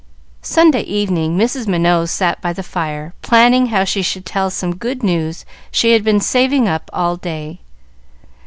Sunday 0.41 0.81
evening 0.81 1.37
Mrs. 1.37 1.67
Minot 1.67 2.09
sat 2.09 2.41
by 2.41 2.53
the 2.53 2.63
fire, 2.63 3.13
planning 3.21 3.67
how 3.67 3.83
she 3.83 4.01
should 4.01 4.25
tell 4.25 4.49
some 4.49 4.75
good 4.77 5.03
news 5.03 5.45
she 5.69 5.91
had 5.93 6.03
been 6.03 6.19
saving 6.19 6.67
up 6.67 6.89
all 6.91 7.17
day. 7.17 7.59